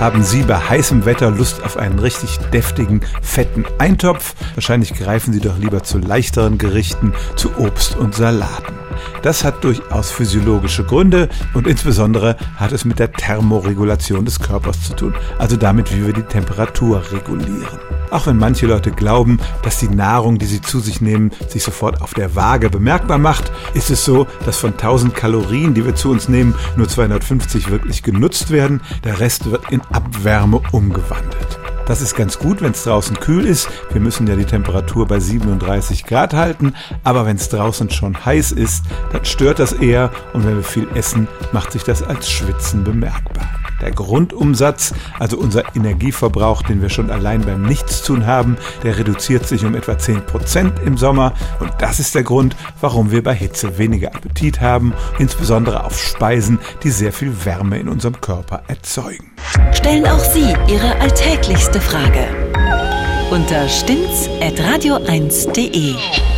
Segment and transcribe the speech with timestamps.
[0.00, 4.34] Haben Sie bei heißem Wetter Lust auf einen richtig deftigen, fetten Eintopf?
[4.54, 8.74] Wahrscheinlich greifen Sie doch lieber zu leichteren Gerichten, zu Obst und Salaten.
[9.22, 14.94] Das hat durchaus physiologische Gründe und insbesondere hat es mit der Thermoregulation des Körpers zu
[14.94, 17.93] tun, also damit, wie wir die Temperatur regulieren.
[18.10, 22.02] Auch wenn manche Leute glauben, dass die Nahrung, die sie zu sich nehmen, sich sofort
[22.02, 26.10] auf der Waage bemerkbar macht, ist es so, dass von 1000 Kalorien, die wir zu
[26.10, 28.80] uns nehmen, nur 250 wirklich genutzt werden.
[29.04, 31.58] Der Rest wird in Abwärme umgewandelt.
[31.86, 33.68] Das ist ganz gut, wenn es draußen kühl ist.
[33.92, 36.74] Wir müssen ja die Temperatur bei 37 Grad halten.
[37.02, 40.10] Aber wenn es draußen schon heiß ist, dann stört das eher.
[40.32, 43.53] Und wenn wir viel essen, macht sich das als Schwitzen bemerkbar.
[43.80, 49.64] Der Grundumsatz, also unser Energieverbrauch, den wir schon allein beim Nichtstun haben, der reduziert sich
[49.64, 51.34] um etwa 10% im Sommer.
[51.60, 56.58] Und das ist der Grund, warum wir bei Hitze weniger Appetit haben, insbesondere auf Speisen,
[56.82, 59.32] die sehr viel Wärme in unserem Körper erzeugen.
[59.72, 62.28] Stellen auch Sie Ihre alltäglichste Frage
[63.30, 66.33] unter stimmtz.radio1.de.